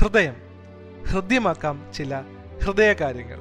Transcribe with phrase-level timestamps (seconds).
[0.00, 0.36] ഹൃദയം.
[1.08, 2.22] ഹൃദ്യമാക്കാം ചില
[2.64, 3.38] ഹൃദയകാര്യങ്ങൾ.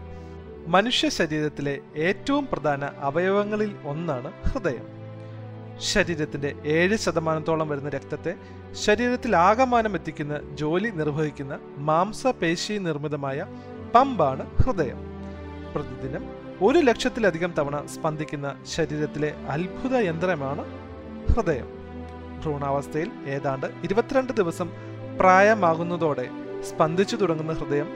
[0.68, 4.88] മനുഷ്യ ശരീരത്തിലെ ഏറ്റവും പ്രധാന അവയവങ്ങളിൽ ഒന്നാണ് ഹൃദയം.
[5.78, 8.36] ശരീരത്തിന്റെ ഏഴ് ശതമാനത്തോളം വരുന്ന രക്തത്തെ
[8.72, 13.46] ശരീരത്തിൽ ആകമാനം എത്തിക്കുന്ന ജോലി നിർവഹിക്കുന്ന മാംസപേശി നിർമ്മിതമായ
[13.96, 14.98] പമ്പാണ് ഹൃദയം.
[15.76, 16.26] പ്രതിദിനം
[16.62, 20.66] ഒരു ലക്ഷത്തിലധികം തവണ സ്പന്ദിക്കുന്ന ശരീരത്തിലെ അത്ഭുത യന്ത്രമാണ്
[21.32, 21.68] ഹൃദയം.
[22.42, 24.70] ഭ്രൂണാവസ്ഥയിൽ ഏതാണ്ട് ഇരുപത്തിരണ്ട് ദിവസം
[25.20, 26.30] പ്രായമാകുന്നതോടെ
[26.64, 27.88] സ്പന്ദിച്ചു തുടങ്ങുന്ന ഹൃദയം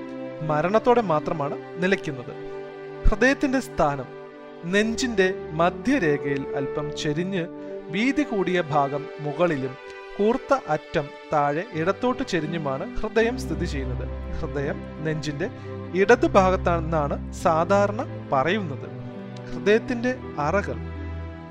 [0.48, 2.34] മരണത്തോടെ മാത്രമാണ് നിലയ്ക്കുന്നത്.
[3.08, 4.05] ഹൃദയത്തിന്റെ സ്ഥാനം
[4.66, 7.48] നെഞ്ചിന്റെ മധ്യരേഖയിൽ അല്പം ചെരിഞ്ഞ്
[7.90, 9.76] വീതി കൂടിയ ഭാഗം മുകളിലും
[10.18, 14.34] കൂർത്ത അറ്റം താഴെ ഇടത്തോട്ട് ചെരിഞ്ഞുമാണ് ഹൃദയം സ്ഥിതി ചെയ്യുന്നത്.
[14.34, 15.49] ഹൃദയം നെഞ്ചിന്റെ
[15.93, 18.90] ഇടതു ഭാഗത്താണെന്നാണ് സാധാരണ പറയുന്നത്.
[19.54, 20.76] ഹൃദയത്തിന്റെ അറകൾ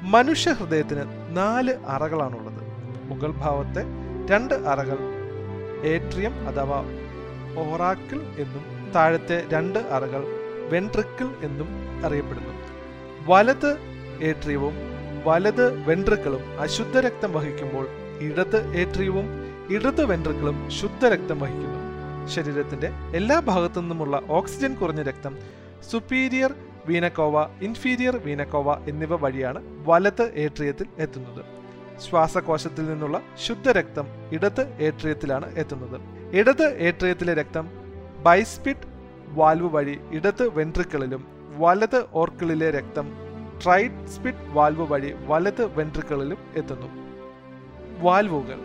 [0.02, 2.62] മനുഷ്യ ഹൃദയത്തിന് നാല് അറകളാണുള്ളത്.
[3.04, 3.84] മുകൾ ഭാവത്തെ
[4.30, 4.98] രണ്ട് അറകൾ
[5.84, 6.84] ഏട്രിയം അഥവാ
[7.56, 10.24] ഓറാക്കിൾ എന്നും താഴത്തെ രണ്ട് അറകൾ
[10.70, 11.68] വെൻട്രിക്കിൾ എന്നും
[12.06, 12.52] അറിയപ്പെടുന്നു.
[13.26, 13.78] വലത്
[14.22, 14.72] ഏട്രിയവും
[15.24, 17.86] വലത് വെൻട്രിക്കിളും അശുദ്ധ രക്തം വഹിക്കുമ്പോൾ
[18.20, 19.26] ഇടത് ഏട്രിയവും
[19.70, 21.82] ഇടത് വെൻട്രിക്കിളും ശുദ്ധരക്തം വഹിക്കുന്നു.
[22.26, 25.38] ശരീരത്തിന്റെ എല്ലാ ഭാഗത്തു നിന്നുമുള്ള ഓക്സിജൻ കുറഞ്ഞ രക്തം
[25.90, 26.54] സുപ്പീരിയർ
[26.86, 31.44] വീനക്കോവ ഇൻഫീരിയർ വീനക്കോവ എന്നിവ വഴിയാണ് വലത് ഏട്രിയത്തിൽ എത്തുന്നത്.
[32.00, 36.00] ശ്വാസകോശത്തിൽ നിന്നുള്ള ശുദ്ധരക്തം ഇടത് ഏട്രിയത്തിലാണ് എത്തുന്നത്.
[36.32, 37.70] ഇടത് ഏട്രിയത്തിലെ രക്തം
[38.22, 38.86] ബൈസ്പിഡ്
[39.28, 41.26] വാൽവ് വഴി ഇടത് വെൻട്രിക്കിളിലും
[41.58, 43.12] വലത് ഓർക്കിളിലെ രക്തം
[43.64, 46.86] ട്രൈസ്പിഡ് വാൽവ് വഴി വലത് വെൻട്രിക്കിളിലും എത്തുന്നു.
[48.00, 48.58] വാൽവുകൾ.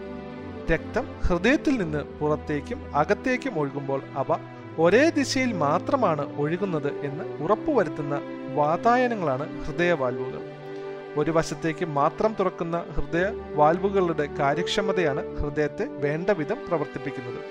[0.71, 4.39] രക്തം ഹൃദയത്തിൽ നിന്ന് പുറത്തേക്കും അകത്തേക്കും ഒഴുകുമ്പോൾ അവ
[4.77, 8.21] ഒരേ ദിശയിൽ മാത്രമാണ് ഒഴുകുന്നത് എന്ന് ഉറപ്പുവരുത്തുന്ന
[8.55, 10.56] വാതായനങ്ങളാണ് ഹൃദയവാൽവുകൾ.
[11.17, 17.41] ഒരു വശത്തേക്ക് മാത്രം തുറക്കുന്ന ഹൃദയ വാൽവുകളുടെ കാര്യക്ഷമതയാണ് ഹൃദയത്തെ വേണ്ട വിധം പ്രവർത്തിപ്പിക്കുന്നത്.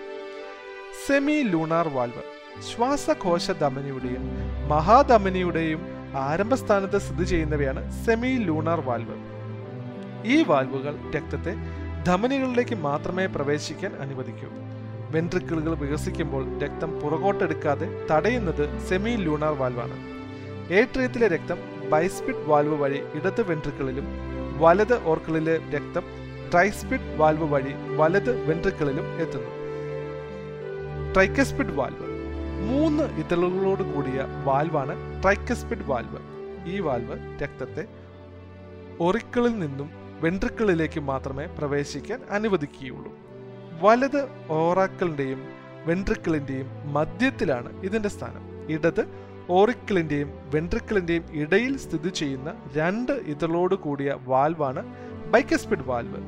[1.07, 2.25] സെമി ലൂണാർ വാൽവ്
[2.63, 4.25] ശ്വാസകോശ ധമനിയുടെയും
[4.69, 5.81] മഹാധമനിയുടെയും
[6.17, 9.17] ആരംഭസ്ഥാനത്ത് സ്ഥിതി ചെയ്യുന്നവയാണ് സെമി ലൂണാർ വാൽവ്.
[10.27, 11.55] ഈ വാൽവുകൾ രക്തത്തെ
[12.07, 14.49] ധമനികളിലേക്ക് മാത്രമേ പ്രവേശിക്കാൻ അനുവദിക്കൂ.
[15.11, 19.97] വെൻട്രിക്കിളുകൾ വികസിക്കുമ്പോൾ രക്തം പുറകോട്ടെടുക്കാതെ തടയുന്നത് സെമി ലൂണാർ വാൽവാണ്.
[20.73, 24.05] ഏട്രിയത്തിലെ രക്തം ബൈസ്പിഡ് വാൽവ് വഴി ഇടത് വെൻട്രിക്കിളിലും
[24.59, 26.03] വലത് ഓർക്കിളിലെ രക്തം
[26.53, 29.51] ട്രൈസ്പിഡ് വാൽവ് വഴി വലത് വെൻട്രിക്കിളിലും എത്തുന്നു.
[31.13, 32.07] Tricuspid valve.
[32.69, 36.19] മൂന്ന് ഇതളുകളോട് കൂടിയ വാൽവാണ് ട്രൈക്കസ്പിഡ് വാൽവ്.
[36.69, 37.87] ഈ വാൽവ് രക്തത്തെ
[39.01, 43.13] ഒറിക്കിളിൽ നിന്നും വെൻട്രിക്കിളിലേക്ക് മാത്രമേ പ്രവേശിക്കാൻ അനുവദിക്കുകയുള്ളൂ.
[43.81, 45.43] വലത് ഓറാക്കിളിന്റെയും
[45.87, 48.71] വെൻട്രിക്കിളിന്റെയും മധ്യത്തിലാണ് ഇതിന്റെ സ്ഥാനം.
[48.71, 54.83] ഇടത് ഓറിക്കിളിന്റെയും വെൻട്രിക്കിളിന്റെയും ഇടയിൽ സ്ഥിതി ചെയ്യുന്ന രണ്ട് ഇതളോട് കൂടിയ വാൽവാണ്
[55.31, 56.21] ബൈക്കസ്പിഡ് വാൽവ്.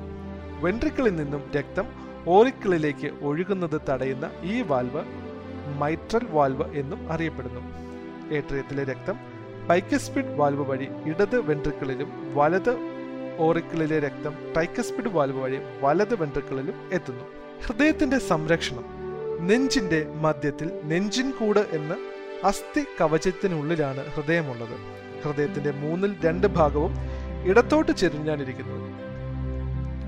[0.64, 1.86] വെൻട്രിക്കിളിൽ നിന്നും രക്തം
[2.26, 5.02] ഓറിക്കിളിലേക്ക് ഒഴുകുന്നത് തടയുന്ന ഈ വാൽവ്
[5.78, 7.60] മൈട്രൽ വാൽവ് എന്നും അറിയപ്പെടുന്നു.
[8.34, 9.18] ഏട്രിയത്തിലെ രക്തം
[9.68, 12.76] ബൈക്കസ്പിഡ് വാൽവ് വഴി ഇടത് വെൻട്രിക്കിളിലും വലത്
[13.38, 17.24] ഓറിക്കിളിലെ രക്തം ട്രൈക്കസ്പിഡ് വാൽവ് വഴി വലത് വെൻട്രിക്കിളിലും എത്തുന്നു.
[17.66, 18.84] ഹൃദയത്തിന്റെ സംരക്ഷണം
[19.46, 21.96] നെഞ്ചിന്റെ മധ്യത്തിൽ നെഞ്ചിൻ കൂട് എന്ന
[22.44, 24.76] അസ്ഥി കവചത്തിനുള്ളിലാണ് ഹൃദയമുള്ളത്.
[25.22, 26.94] ഹൃദയത്തിന്റെ മൂന്നിൽ രണ്ട് ഭാഗവും
[27.44, 28.92] ഇടത്തോട്ട് ചെരിഞ്ഞാണിരിക്കുന്നത്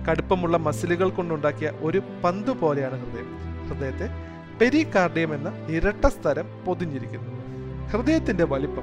[0.07, 3.39] കടുപ്പമുള്ള മസിലുകൾ കൊണ്ടുണ്ടാക്കിയ ഒരു പന്ത് പോലെയാണ് ഹൃദയം.
[3.69, 4.09] ഹൃദയത്തെ
[4.61, 7.87] പെരികാർഡിയം എന്ന ഇരട്ട സ്ഥലം പൊതിഞ്ഞിരിക്കുന്നു.
[7.87, 8.83] ഹൃദയത്തിന്റെ വലിപ്പം.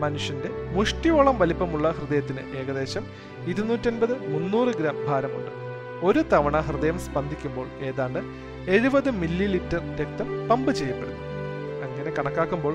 [0.00, 3.06] മനുഷ്യന്റെ മുഷ്ടിയോളം വലിപ്പമുള്ള ഹൃദയത്തിന് ഏകദേശം
[3.46, 5.50] ഇരുന്നൂറ്റൻപത് മുന്നൂറ് ഗ്രാം ഭാരമുണ്ട്.
[6.06, 8.18] ഒരു തവണ ഹൃദയം സ്പന്ദിക്കുമ്പോൾ ഏതാണ്ട്
[8.70, 11.27] എഴുപത് മില്ലി ലിറ്റർ രക്തം പമ്പ് ചെയ്യപ്പെടുന്നു.
[12.08, 12.74] അങ്ങനെ കണക്കാക്കുമ്പോൾ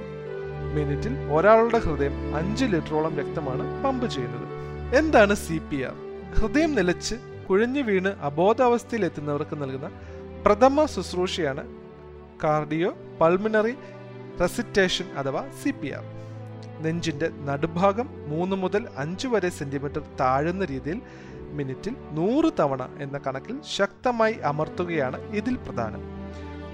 [0.75, 4.47] മിനിറ്റിൽ ഒരാളുടെ ഹൃദയം അഞ്ച് ലിറ്ററോളം രക്തമാണ് പമ്പ് ചെയ്യുന്നത്.
[4.99, 5.95] എന്താണ് സി പി ആർ
[6.37, 7.15] ഹൃദയം നിലച്ച്
[7.49, 9.91] കുഴഞ്ഞു വീണ് അബോധാവസ്ഥയിൽ എത്തുന്നവർക്ക് നൽകുന്ന
[10.45, 11.63] പ്രഥമ ശുശ്രൂഷയാണ്
[12.43, 13.75] കാർഡിയോ പൾമിനറി
[14.41, 16.03] റെസിറ്റേഷൻ അഥവാ സി പി ആർ
[16.81, 21.01] നെഞ്ചിന്റെ നടുഭാഗം മൂന്ന് മുതൽ അഞ്ച് വരെ സെന്റിമീറ്റർ താഴുന്ന രീതിയിൽ
[21.51, 26.12] മിനിറ്റിൽ നൂറ് തവണ എന്ന കണക്കിൽ ശക്തമായി അമർത്തുകയാണ് ഇതിൽ പ്രധാനം.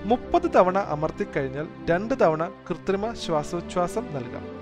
[0.05, 4.59] മുപ്പത് തവണ അമർത്തിക്കഴിഞ്ഞാൽ രണ്ട് തവണ കൃത്രിമ ശ്വാസോച്ഛ്വാസം നൽകാം.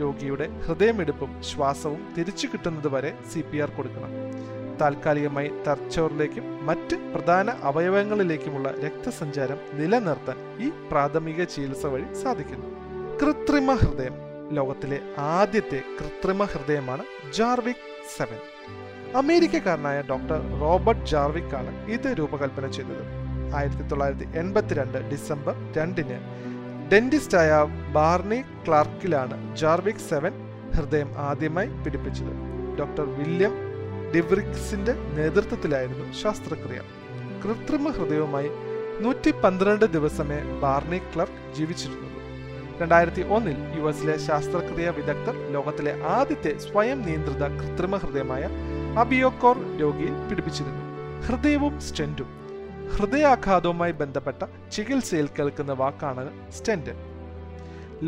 [0.00, 4.10] രോഗിയുടെ ഹൃദയമിടിപ്പും ശ്വാസവും തിരിച്ചു കിട്ടുന്നത് വരെ സി പി ആർ കൊടുക്കണം.
[4.80, 12.66] താൽക്കാലികമായി തർച്ചോറിലേക്കും മറ്റ് പ്രധാന അവയവങ്ങളിലേക്കുമുള്ള രക്തസഞ്ചാരം നിലനിർത്താൻ ഈ പ്രാഥമിക ചികിത്സ വഴി സാധിക്കുന്നു.
[13.18, 14.12] കൃത്രിമ ഹൃദയം
[14.50, 18.38] ലോകത്തിലെ ആദ്യത്തെ കൃത്രിമ ഹൃദയമാണ് ജാർവിക് സെവൻ.
[19.16, 23.21] അമേരിക്കക്കാരനായ ഡോക്ടർ റോബർട്ട് ജാർവിക് ആണ് ഇത് രൂപകൽപ്പന ചെയ്തത്.
[23.54, 26.18] ആയിരത്തി തൊള്ളായിരത്തി എൺപത്തിരണ്ട് ഡിസംബർ രണ്ടിന്
[26.92, 27.50] ഡെന്റിസ്റ്റായ
[27.92, 30.32] ബാർണി ക്ലാർക്കിലാണ് ജാർവിക് സെവൻ
[30.76, 32.32] ഹൃദയം ആദ്യമായി പിടിപ്പിച്ചത്.
[32.78, 33.54] ഡോക്ടർ വില്യം
[34.14, 36.80] ഡിവ്രിക്സിന്റെ നേതൃത്വത്തിലായിരുന്നു ശസ്ത്രക്രിയ.
[37.44, 38.50] കൃത്രിമ ഹൃദയവുമായി
[39.00, 42.08] നൂറ്റി പന്ത്രണ്ട് ദിവസമേ ബാർണി ക്ലർക്ക് ജീവിച്ചിരുന്നുള്ളൂ.
[42.80, 48.48] രണ്ടായിരത്തി ഒന്നിൽ യു എസിലെ ശാസ്ത്രക്രിയ വിദഗ്ധർ ലോകത്തിലെ ആദ്യത്തെ സ്വയം നിയന്ത്രിത കൃത്രിമ ഹൃദയമായ
[48.98, 50.84] അബിയോക്കോർ രോഗിയിൽ പിടിപ്പിച്ചിരുന്നു.
[51.26, 52.41] ഹൃദയവും സ്റ്റെന്റും
[52.96, 54.42] ഹൃദയാഘാതവുമായി ബന്ധപ്പെട്ട
[54.72, 56.94] ചികിത്സയിൽ കേൾക്കുന്ന വാക്കാണ് സ്റ്റെന്റ്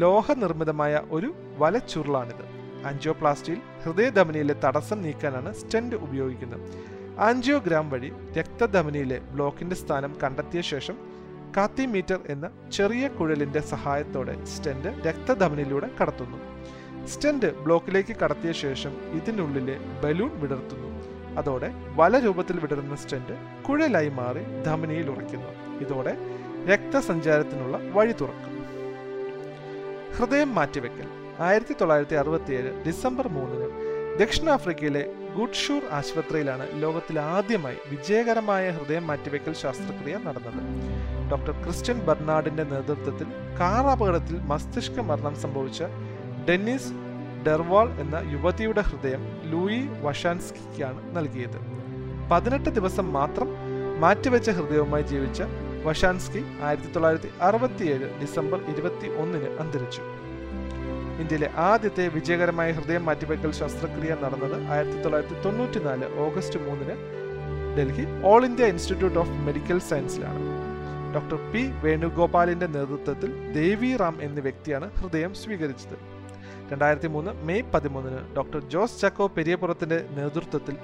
[0.02, 2.44] ലോഹനിർമ്മിതമായ ഒരു വലച്ചുരുളാണിത്.
[2.88, 6.64] ആൻജിയോപ്ലാസ്റ്റിയിൽ ഹൃദയധമനിയിലെ തടസ്സം നീക്കാനാണ് സ്റ്റെന്റ് ഉപയോഗിക്കുന്നത്.
[7.18, 10.96] ആൻജിയോഗ്രാം വഴി രക്തധമനിയിലെ ബ്ലോക്കിന്റെ സ്ഥാനം കണ്ടെത്തിയ ശേഷം
[11.56, 16.38] കാത്തിമീറ്റർ എന്ന ചെറിയ കുഴലിന്റെ സഹായത്തോടെ സ്റ്റെന്റ് രക്തധമനിയിലൂടെ കടത്തുന്നു.
[17.06, 20.90] സ്റ്റെന്റ് ബ്ലോക്കിലേക്ക് കടത്തിയ ശേഷം ഇതിനുള്ളിലെ ബലൂൺ വിടർത്തുന്നു.
[21.38, 25.78] അതോടെ വല രൂപത്തിൽ വിടരുന്ന സ്റ്റെന്റ് കുഴലായി മാറി ധമനിയിൽ ഉറയ്ക്കുന്നു.
[25.78, 26.16] ഇതോടെ
[26.68, 28.54] രക്തസഞ്ചാരത്തിനുള്ള വഴി തുറക്കും.
[30.16, 31.08] ഹൃദയം മാറ്റിവെക്കൽ.
[31.40, 33.68] ആയിരത്തി തൊള്ളായിരത്തി അറുപത്തിയേഴ് ഡിസംബർ മൂന്നിന്
[34.18, 35.04] ദക്ഷിണാഫ്രിക്കയിലെ
[35.36, 40.60] ഗുഡ്ഷൂർ ആശുപത്രിയിലാണ് ലോകത്തിൽ ആദ്യമായി വിജയകരമായ ഹൃദയം മാറ്റിവെക്കൽ ശസ്ത്രക്രിയ നടന്നത്.
[41.30, 43.26] ഡോക്ടർ ക്രിസ്ത്യൻ ബർണാഡിന്റെ നേതൃത്വത്തിൽ
[43.60, 45.82] കാർ അപകടത്തിൽ മസ്തിഷ്ക മരണം സംഭവിച്ച
[46.48, 46.92] ഡെന്നിസ്
[47.46, 51.58] ഡെർവാൾ എന്ന യുവതിയുടെ ഹൃദയം ലൂയി വഷാൻസ്കിക്കാണ് നൽകിയത്.
[52.30, 53.48] പതിനെട്ട് ദിവസം മാത്രം
[54.00, 55.42] മാറ്റിവെച്ച ഹൃദയവുമായി ജീവിച്ച
[55.86, 60.02] വഷാൻസ്കി ആയിരത്തി തൊള്ളായിരത്തി അറുപത്തിയേഴ് ഡിസംബർ ഇരുപത്തി ഒന്നിന് അന്തരിച്ചു.
[61.22, 66.96] ഇന്ത്യയിലെ ആദ്യത്തെ വിജയകരമായ ഹൃദയം മാറ്റിവെക്കൽ ശസ്ത്രക്രിയ നടന്നത് ആയിരത്തി തൊള്ളായിരത്തി തൊണ്ണൂറ്റിനാല് ഓഗസ്റ്റ് മൂന്നിന്
[67.76, 70.42] Delhi All India Institute of Medical സയൻസിലാണ്.
[71.14, 76.13] Doctor P വേണുഗോപാലിന്റെ നേതൃത്വത്തിൽ ദേവി റാം എന്ന വ്യക്തിയാണ് ഹൃദയം സ്വീകരിച്ചത്.
[76.70, 80.76] രണ്ടായിരത്തി മൂന്ന് മെയ് പതിമൂന്നിന് ഡോക്ടർ ജോസ് ചാക്കോ പെരിയപുറത്തിന്റെ നേതൃത്വത്തിൽ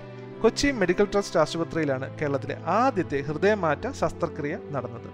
[0.43, 5.11] കൊച്ചി മെഡിക്കൽ ട്രസ്റ്റ് ആശുപത്രിയിലാണ് കേരളത്തിലെ ആദ്യത്തെ ഹൃദയമാറ്റ ശസ്ത്രക്രിയ നടന്നത്.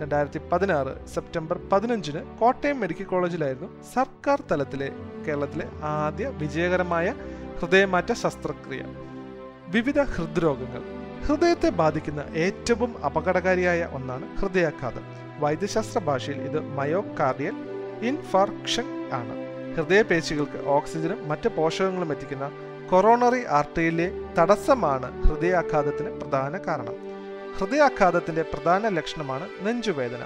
[0.00, 4.92] രണ്ടായിരത്തി പതിനാറ് സെപ്റ്റംബർ പതിനഞ്ചിന് കോട്ടയം മെഡിക്കൽ കോളേജിലായിരുന്നു സർക്കാർ തലത്തിലെ
[5.28, 7.14] കേരളത്തിലെ ആദ്യ വിജയകരമായ
[7.60, 8.82] ഹൃദയമാറ്റ ശസ്ത്രക്രിയ.
[9.68, 10.82] വിവിധ ഹൃദ്രോഗങ്ങൾ.
[11.26, 15.02] ഹൃദയത്തെ ബാധിക്കുന്ന ഏറ്റവും അപകടകാരിയായ ഒന്നാണ് ഹൃദയാഘാതം.
[15.38, 17.54] വൈദ്യശാസ്ത്ര ഭാഷയിൽ ഇത് മയോകാർഡിയൽ
[18.02, 19.49] ഇൻഫാർക്ഷൻ ആണ്.
[19.76, 22.46] ഹൃദയപേശികൾക്ക് ഓക്സിജനും മറ്റ് പോഷകങ്ങളും എത്തിക്കുന്ന
[22.90, 24.06] കൊറോണറി ആർട്ടറിയിലെ
[24.38, 26.96] തടസ്സമാണ് ഹൃദയാഘാതത്തിന് പ്രധാന കാരണം.
[27.58, 30.22] ഹൃദയാഘാതത്തിന്റെ പ്രധാന ലക്ഷണമാണ് നെഞ്ചുവേദന.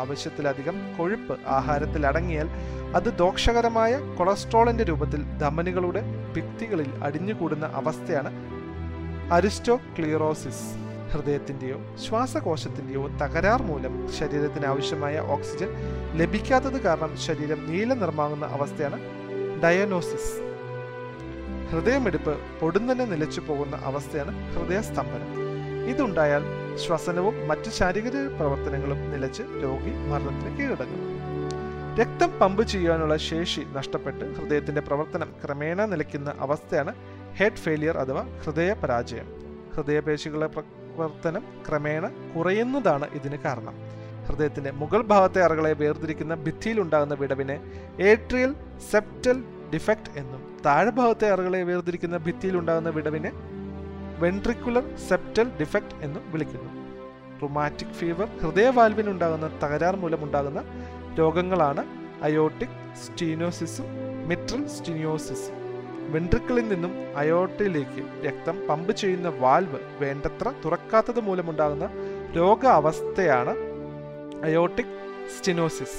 [0.00, 2.48] ആവശ്യത്തിലധികം കൊഴുപ്പ് ആഹാരത്തിൽ അടങ്ങിയാൽ
[2.98, 6.02] അത് ദോഷകരമായ കൊളസ്ട്രോളിന്റെ രൂപത്തിൽ ധമനികളുടെ
[6.34, 8.30] ഭിത്തികളിൽ അടിഞ്ഞുകൂടുന്ന അവസ്ഥയാണ്
[9.36, 10.66] അരിസ്റ്റോക്ലിയറോസിസ്
[11.12, 15.68] ഹൃദയത്തിന്റെയോ ശ്വാസകോശത്തിന്റെയോ തകരാർ മൂലം ശരീരത്തിന് ആവശ്യമായ ഓക്സിജൻ
[16.14, 18.98] ലഭിക്കാത്തത് കാരണം ശരീരം നീല നിറമാകുന്ന അവസ്ഥയാണ്
[19.62, 20.32] ഡയനോസിസ്.
[21.72, 25.30] ഹൃദയമെടുപ്പ് പൊടുന്നനെ നിലച്ചു പോകുന്ന അവസ്ഥയാണ് ഹൃദയസ്തംഭനം.
[25.90, 26.42] ഇതുണ്ടായാൽ
[26.76, 31.00] ശ്വസനവും മറ്റ് ശാരീരിക പ്രവർത്തനങ്ങളും നിലച്ച് രോഗി മരണത്തിന് കീഴടങ്ങും.
[32.00, 36.94] രക്തം പമ്പ് ചെയ്യാനുള്ള ശേഷി നഷ്ടപ്പെട്ട് ഹൃദയത്തിന്റെ പ്രവർത്തനം ക്രമേണ നിലയ്ക്കുന്ന അവസ്ഥയാണ്
[37.36, 39.28] ഹെഡ് ഫെയിലിയർ അഥവാ ഹൃദയ പരാജയം
[39.74, 40.48] ഹൃദയപേശികളുടെ
[40.96, 43.74] പ്രവർത്തനം ക്രമേണ കുറയുന്നതാണ് ഇതിന് കാരണം.
[44.26, 47.60] ഹൃദയത്തിന്റെ മുകൾ ഭാഗത്തെ അറകളെ വേർതിരിക്കുന്ന ഭിത്തിയിൽ ഉണ്ടാകുന്ന വിടവിനെ
[48.00, 48.54] ഏട്രിയൽ
[48.90, 49.44] സെപ്റ്റൽ
[49.74, 53.32] ഡിഫക്റ്റ് എന്നും താഴ്ഭാഗത്തെ അറകളെ വേർതിരിക്കുന്ന ഭിത്തിയിൽ ഉണ്ടാകുന്ന വിടവിനെ
[54.18, 56.70] വെൻട്രിക്കുലർ സെപ്റ്റൽ ഡിഫക്റ്റ് എന്നും വിളിക്കുന്നു.
[57.42, 60.62] റുമാറ്റിക് ഫീവർ ഹൃദയവാൽവിനുണ്ടാകുന്ന തകരാർ മൂലമുണ്ടാകുന്ന
[61.18, 61.84] രോഗങ്ങളാണ്
[62.22, 63.88] അയോട്ടിക് സ്റ്റീനോസിസും
[64.28, 65.61] മിട്രൽ സ്റ്റീനിയോസിസും
[66.10, 71.90] വെൻട്രിക്കിളിൽ നിന്നും അയോട്ടയിലേക്ക് രക്തം പമ്പ് ചെയ്യുന്ന വാൽവ് വേണ്ടത്ര തുറക്കാത്തത് മൂലമുണ്ടാകുന്ന
[72.36, 73.54] രോഗാവസ്ഥയാണ്
[74.44, 74.94] അയോട്ടിക്
[75.36, 75.98] സ്റ്റിനോസിസ്.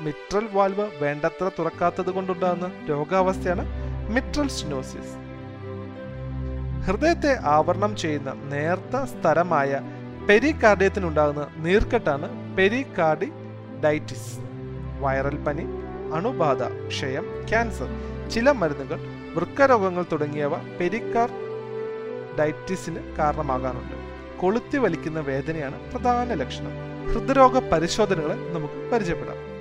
[0.00, 3.64] മിട്രൽ വാൽവ് വേണ്ടത്ര തുറക്കാത്തത് കൊണ്ടുണ്ടാകുന്ന രോഗാവസ്ഥയാണ്
[4.10, 5.14] മിട്രൽ സ്റ്റിനോസിസ്.
[6.86, 9.80] ഹൃദയത്തെ ആവരണം ചെയ്യുന്ന നേർത്ത സ്ഥലമായ
[10.28, 13.28] പെരികാർഡിയത്തിനുണ്ടാകുന്ന നീർക്കെട്ടാണ് പെരികാർഡി
[13.84, 14.38] ഡൈറ്റിസ്
[15.00, 17.88] വൈറൽ പനി അണുബാധ ക്ഷയം ക്യാൻസർ
[18.30, 18.98] ചില മരുന്നുകൾ
[19.34, 21.30] വൃക്കരോഗങ്ങൾ തുടങ്ങിയവ പെരിക്കാർ
[22.38, 24.04] ഡയറ്റിസിന് കാരണമാകാറുണ്ട്.
[24.40, 26.70] കൊളുത്തി വലിക്കുന്ന വേദനയാണ് പ്രധാന ലക്ഷണം.
[27.12, 29.54] ഹൃദ്രോഗ പരിശോധനകളെ നമുക്ക് പരിചയപ്പെടാം.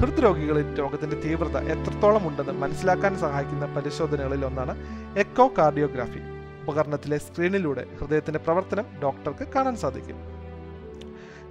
[0.00, 4.76] ഹൃദ്രോഗികളിൽ രോഗത്തിന്റെ തീവ്രത എത്രത്തോളം ഉണ്ടെന്ന് മനസ്സിലാക്കാൻ സഹായിക്കുന്ന പരിശോധനകളിൽ ഒന്നാണ്
[5.18, 6.20] എക്കോ കാർഡിയോഗ്രാഫി
[6.62, 10.16] ഉപകരണത്തിലെ സ്ക്രീനിലൂടെ ഹൃദയത്തിന്റെ പ്രവർത്തനം ഡോക്ടർക്ക് കാണാൻ സാധിക്കും.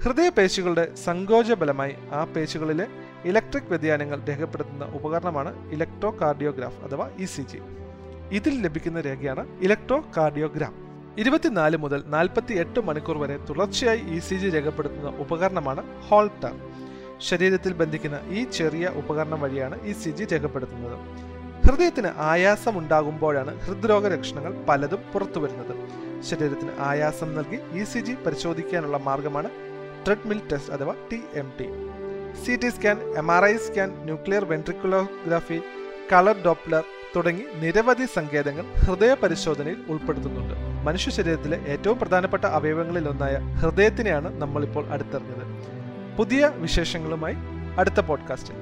[0.03, 2.87] ഹൃദയപേശികളുടെ പേശികളുടെ ബലമായി ആ പേശികളിലെ
[3.25, 7.59] ഇലക്ട്രിക് വ്യതിയാനങ്ങൾ രേഖപ്പെടുത്തുന്ന ഉപകരണമാണ് ഇലക്ട്രോ കാർഡിയോഗ്രാഫ് അഥവാ ഇ സി ജി.
[8.31, 10.73] ഇതിൽ ലഭിക്കുന്ന രേഖയാണ് ഇലക്ട്രോ കാർഡിയോഗ്രാം
[11.17, 16.53] ഇരുപത്തിനാല് മുതൽ നാൽപ്പത്തി എട്ട് മണിക്കൂർ വരെ തുടർച്ചയായി ഇ സി ജി രേഖപ്പെടുത്തുന്ന ഉപകരണമാണ് ഹോൾട്ടർ.
[17.19, 20.97] ശരീരത്തിൽ ബന്ധിക്കുന്ന ഈ ചെറിയ ഉപകരണം വഴിയാണ് ഇ സി ജി രേഖപ്പെടുത്തുന്നത്.
[21.65, 25.75] ഹൃദയത്തിന് ആയാസം ഉണ്ടാകുമ്പോഴാണ് ഹൃദ്രോഗ ലക്ഷണങ്ങൾ പലതും പുറത്തു വരുന്നത്
[26.21, 29.49] ശരീരത്തിന് ആയാസം നൽകി ഇ സി ജി പരിശോധിക്കാനുള്ള മാർഗമാണ്
[30.05, 31.88] ട്രെഡ്മിൽ ടെസ്റ്റ് അഥവാ T M T.
[32.35, 35.61] C T scan M R I scan nuclear ventriculography
[36.13, 36.83] colour Doppler
[37.15, 40.53] തുടങ്ങി നിരവധി സങ്കേതങ്ങൾ ഹൃദയ പരിശോധനയിൽ ഉൾപ്പെടുത്തുന്നുണ്ട്.
[40.85, 45.43] മനുഷ്യ ശരീരത്തിലെ ഏറ്റവും പ്രധാനപ്പെട്ട അവയവങ്ങളിൽ ഒന്നായ ഹൃദയത്തിനെയാണ് നമ്മളിപ്പോൾ അടുത്തറിഞ്ഞത്.
[46.17, 47.35] പുതിയ വിശേഷങ്ങളുമായി
[47.77, 48.55] അടുത്ത പോഡ്കാസ്റ്റിൽ